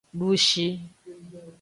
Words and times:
Dushi. 0.17 0.67